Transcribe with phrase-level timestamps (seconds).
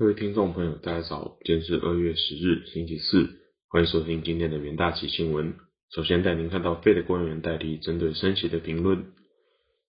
[0.00, 5.54] 各位听众朋友，大家早，今天是二月十日，星期四，欢迎收听今天的元大旗新闻。
[5.90, 9.06] 首先带您看到费的官员戴利针对升息的评论。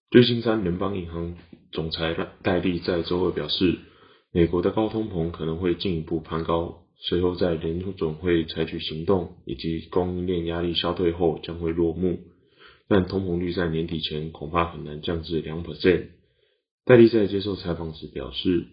[0.10, 1.38] 旧金山联邦银行
[1.72, 3.78] 总裁戴利在周二表示，
[4.34, 12.18] 美国的高通膨可能会进一步攀高，随后在联总会采取行动以及供应链压力消退后将会落幕，
[12.88, 16.07] 但通膨率在年底前恐怕很难降至两 percent。
[16.84, 18.70] 戴利在接受采访时表示。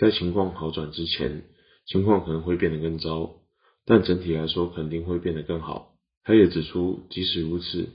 [0.00, 1.42] 在情况好转之前，
[1.84, 3.42] 情况可能会变得更糟，
[3.84, 5.92] 但整体来说肯定会变得更好。
[6.24, 7.90] 他也指出，即使如此，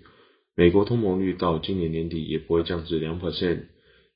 [0.55, 3.63] 美国通膨率到今年年底也不会降至两 percent，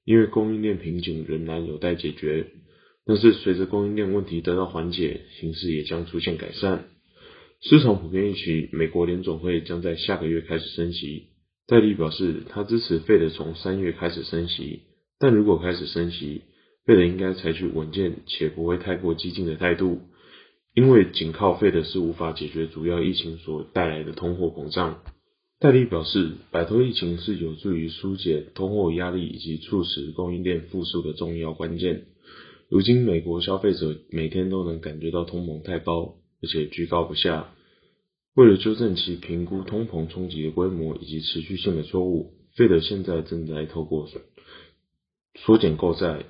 [0.05, 2.51] 因为供应链瓶颈仍然有待解决。
[3.07, 6.89] 但是随着供应链问题得到缓解，形势也将出现改善。
[7.59, 11.29] 市场普遍预期美国联总会将在下个月开始升息。
[11.65, 14.81] 戴利表示，他支持费的从三月开始升息，
[15.17, 16.43] 但如果开始升息，
[16.85, 19.99] 费德应该采取稳健且不会太过激进的态度，
[20.73, 25.01] 因为仅靠费德是无法解决主要疫情所带来的通货膨胀。
[25.59, 32.05] 戴利表示，摆脱疫情是有助于疏解通货压力以及促使供应链复苏的重要关键。
[32.69, 37.51] 如今，美国消费者每天都能感觉到通膨太高，而且居高不下。
[38.35, 44.07] 为了纠正其评估通膨冲击的规模以及持续性的错误，费德现在正在透过
[45.35, 46.23] 缩减购债。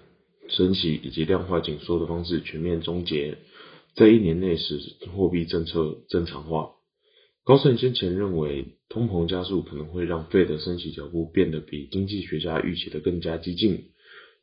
[0.49, 3.37] 升息以及量化紧缩的方式全面终结，
[3.95, 4.79] 在一年内使
[5.15, 6.71] 货币政策正常化。
[7.45, 13.85] 高盛先前认为，通膨加速可能会让费的升息脚步变得比经济学家预期的更加激进。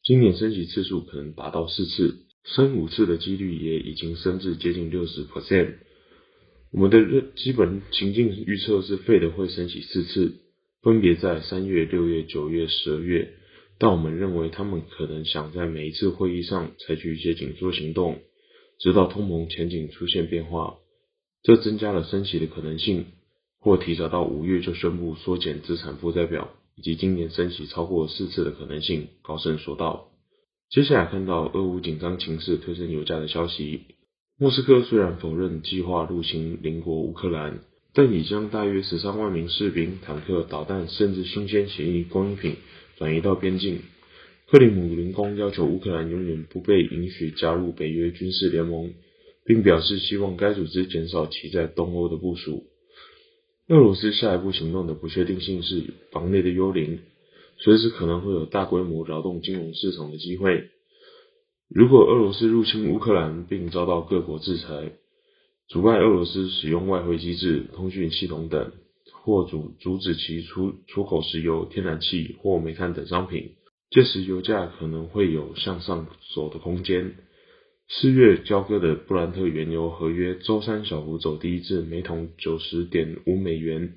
[0.02, 5.74] 今年升息次数可能达到四次，升五次的几率也已经升至接近六十 percent。
[6.72, 10.34] 我们的基本情境预测是费的会升息四次，
[10.82, 13.34] 分别在三月、六月、九月、十二月。
[13.78, 18.20] 但我们认为，他们可能想在每一次会议上采取一些紧缩行动，
[18.78, 20.76] 直到通膨前景出现变化。
[21.42, 23.06] 这增加了升息的可能性，
[23.60, 29.08] 或提早到五月就宣布缩减资产负债表，以及今年升息超过四次的可能性。
[29.22, 30.08] 高盛说道。
[30.70, 33.82] 接下来看到俄乌紧张情势推升油价的消息。
[34.38, 37.60] 莫斯科虽然否认计划入侵邻国乌克兰，
[37.94, 42.56] 但已将大约十三万名士兵、坦克、导弹，甚至新鲜协议供应品。
[42.96, 43.80] 转移到边境，
[44.48, 48.94] 克里姆林宫要求乌克兰永远不被允许加入北约军事联盟，
[49.44, 52.64] 并表示希望该组织减少其在东欧的部署。
[53.68, 57.00] 俄罗斯下一步行动的不确定性是房内的幽灵，
[57.58, 60.70] 随时可能会有大规模扰动金融市场的机会。
[61.68, 64.92] 如果俄罗斯入侵乌克兰并遭到各国制裁，
[65.68, 68.72] 阻碍俄罗斯使用外汇机制、通讯系统等。
[69.26, 73.56] 或阻阻止其出出口石油、天然气或煤炭等商品，
[73.90, 77.16] 届时油价可能会有向上走的空间。
[77.88, 83.94] 四月交割的布兰特原油合约周三小幅走低至每桶九十点五美元，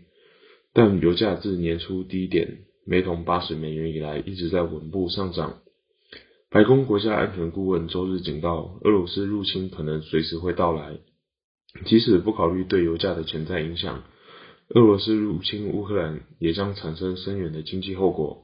[0.73, 5.59] 但油价自年初低点每桶八十美元以来一直在稳步上涨。
[6.49, 10.97] 白宫国家安全顾问周日警告，俄罗斯入侵可能随时会到来，
[11.85, 14.03] 即使不考虑对油价的潜在影响。
[14.75, 18.43] 俄罗斯入侵乌克兰也将产生深远的经济后果。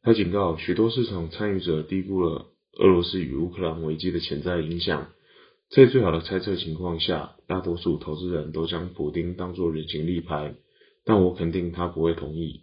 [0.00, 2.46] 他警告，许多市场参与者低估了
[2.78, 5.08] 俄罗斯与乌克兰危机的潜在影响。
[5.68, 10.54] 在最好的猜测情况下，大多数投资人都将普丁当作人形立牌，
[11.04, 12.60] 但我肯定他不会同意。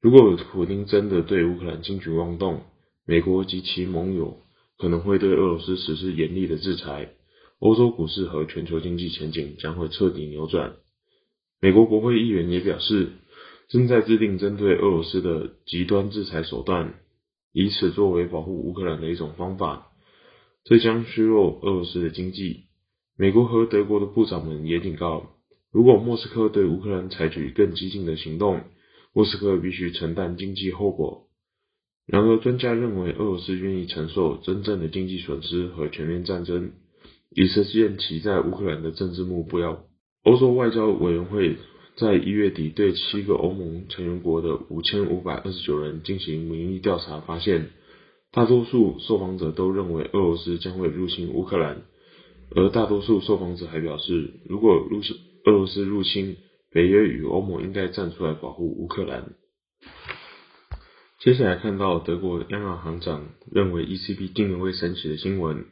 [0.00, 2.62] 如果普丁真的对乌克兰轻举妄动，
[3.04, 4.36] 美国及其盟友
[4.78, 7.14] 可能会对俄罗斯实施严厉的制裁，
[7.58, 10.76] 欧洲股市和全球经济前景将会彻底扭转。
[11.62, 13.10] 美国国会议员也表示，
[13.68, 16.94] 正在制定针对俄罗斯的极端制裁手段，
[17.52, 19.92] 以此作为保护乌克兰的一种方法。
[20.64, 22.64] 这将削弱俄罗斯的经济。
[23.16, 25.36] 美国和德国的部长们也警告，
[25.70, 28.62] 如果莫斯科对乌克兰采取更激进的行动，
[29.12, 31.28] 莫斯科必须承担经济后果。
[32.06, 36.72] 然而，专家认为，俄罗斯愿意承受真正的经济损失和全面战争，
[37.30, 39.84] 以实现其在乌克兰的政治目标。
[40.24, 41.56] 欧洲外交委员会
[41.96, 47.70] 在一月底对七个欧盟成员国的五千五百二十九人进行民意调查，发现
[48.30, 51.82] 大多数受访者都认为俄罗斯将会入侵乌克兰，
[52.54, 56.36] 而大多数受访者还表示，如果入侵俄罗斯入侵，
[56.70, 59.32] 北约与欧盟应该站出来保护乌克兰。
[61.18, 65.66] 接下来看到德国央行行长认为 ECB 今年会升息的新闻。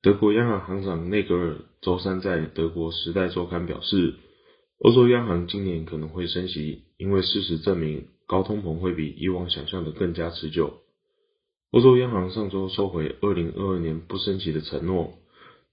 [0.00, 4.14] 德国央行行长内格尔周三在德国《时代周刊》表示，
[4.78, 10.82] 欧洲央行今年可能会升息，因为事实证明高通膨会比以往想象的更加持久。
[11.72, 15.14] 欧洲央行上周收回二零二二年不升息的承诺，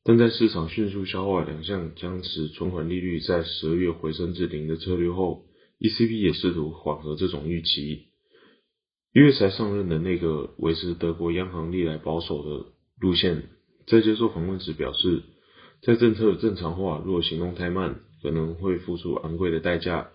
[0.03, 5.45] 但在市场迅速消化两项将使存款利率在十二月回升至零的策略后
[5.79, 8.07] ，ECB 也试图缓和这种预期。
[9.13, 12.65] 一月才上任的那个维持德国央行历来保守的
[12.99, 13.49] 路线，
[13.87, 15.23] 在接受访问时表示，
[15.81, 20.09] 在政策正常化若行动太慢，可能会付出昂贵的代价。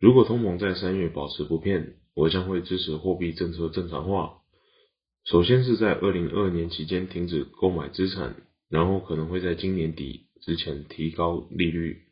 [0.00, 4.38] 如果通膨在三月保持不变，我将会支持货币政策正常化。
[5.24, 8.36] 首先是在二零二二年期间停止购买资产，
[8.70, 12.02] 然后可能会在今年底之前提高利率。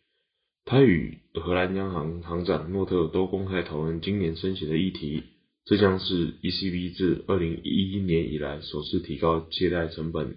[0.66, 5.22] 他与荷兰央行行长诺特都公开讨论今年升息的议题，
[5.64, 10.36] 这将是 ECB 自二零一一年以来首次提高借贷成本。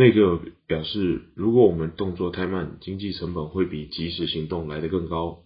[0.00, 5.42] 内阁表示，如果我们动作太慢，经济成本会比及时行动来得更高。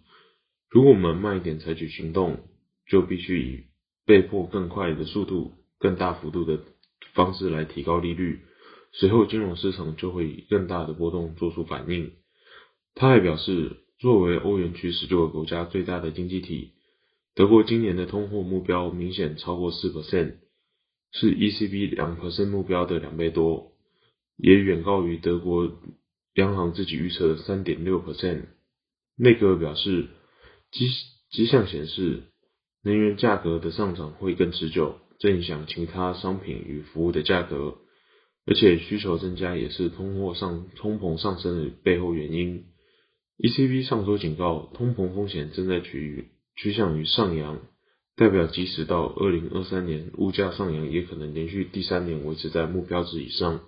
[0.71, 2.39] 如果我们慢一点采取行动，
[2.89, 3.65] 就必须以
[4.07, 6.61] 被迫更快的速度、更大幅度的
[7.15, 8.43] 方式来提高利率，
[8.93, 12.13] 随后金融市场就会以更大的波动做出反应。
[12.95, 16.75] 他还表示，作为欧元区十九个国家最大的经济体，
[17.35, 20.37] 德国今年的通货目标明显超过四 percent，
[21.11, 23.74] 是 ECB 两 percent 目标的两倍多。
[24.37, 25.71] 也远高于德国
[26.35, 28.47] 央行自己预测的三点六 percent。
[29.17, 30.09] 内阁表示，
[30.73, 30.89] 迹
[31.31, 32.25] 迹象显示，
[32.83, 37.77] 能源价格的上涨会更持久，这影响其他商品与服务的价格，
[38.45, 42.65] 而且需求增加也是通货上通膨上升的背后原因。
[43.39, 47.61] ECB 上周警告，通膨风险正在趋于趋向于上扬，
[48.17, 53.61] 代表即使到二零二三年，物价上扬也可能连续第三年维持在目标值以上。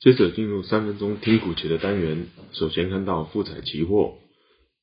[0.00, 2.28] 接着进入三分钟听股期的单元。
[2.52, 4.18] 首先看到富彩期货，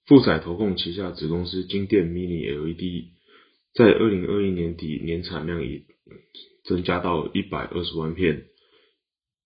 [0.05, 3.11] 富彩投控旗下子公司金电 Mini LED，
[3.73, 5.85] 在二零二一年底年产量已
[6.65, 8.47] 增加到一百二十万片。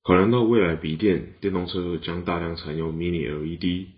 [0.01, 3.89] 考量到未来笔电、电动车将大量采用 Mini LED，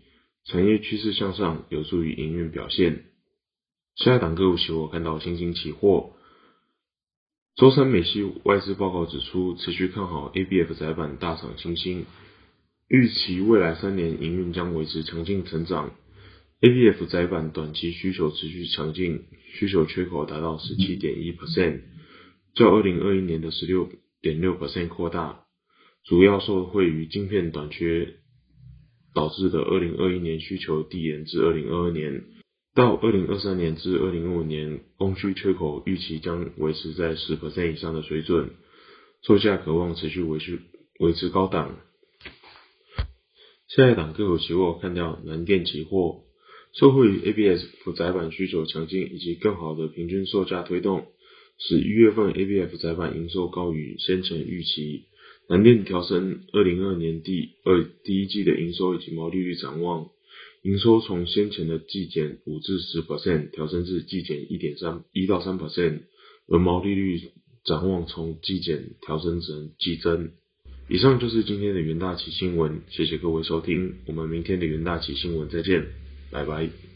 [0.43, 3.05] 产业趋势向上，有助于营运表现。
[3.95, 6.15] 下一档个股期货看到新兴期货。
[7.61, 12.07] 周三美系外资报告指出，持续看好 ABF 窄板大厂新兴，
[12.87, 15.91] 预期未来三年营运将维持强劲成长。
[16.59, 21.81] ABF 窄板短期需求持续强劲，需求缺口达到十七点一 percent，
[22.55, 23.87] 较二零二一年的十六
[24.23, 25.41] 点六 percent 扩大，
[26.03, 28.15] 主要受惠于晶片短缺
[29.13, 32.23] 导致的二零二一年需求递延至二零二二年。
[32.73, 38.51] 到二零二三年至二零二五年，供需缺口预期将维持在十 percent 以上的水准，
[39.23, 40.59] 售价渴望持续维持
[40.97, 41.77] 维持高档。
[43.67, 46.23] 下一档个股期货看掉南电期货，
[46.73, 47.61] 受惠于 ABS
[47.97, 51.07] 载板需求强劲以及更好的平均售价推动，
[51.57, 55.07] 使一月份 ABF 载板营收高于先前预期。
[55.49, 60.09] 南电调升二零二二年第二第一季的营收以及毛利率展望。
[60.63, 66.01] 营收从先前的季减五至十 percent 调升至季减一点三一到三 percent，
[66.47, 67.19] 而毛利率
[67.65, 70.31] 展望从季减调升成季增。
[70.87, 75.87] 以上就是今天的元大旗新闻，谢谢各位收听，我们明天的元大旗新闻再见，
[76.31, 76.90] 拜拜。